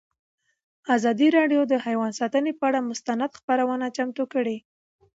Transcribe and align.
ازادي 0.95 1.27
راډیو 1.37 1.61
د 1.67 1.73
حیوان 1.85 2.11
ساتنه 2.19 2.51
پر 2.61 2.71
اړه 2.79 2.87
مستند 2.89 3.31
خپرونه 3.39 3.85
چمتو 3.95 4.23
کړې. 4.33 4.57